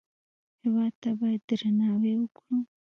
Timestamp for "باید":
1.19-1.41